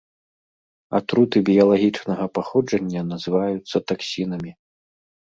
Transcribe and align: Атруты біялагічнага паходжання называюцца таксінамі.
Атруты 0.99 1.37
біялагічнага 1.49 2.25
паходжання 2.37 3.01
называюцца 3.11 3.77
таксінамі. 3.93 4.51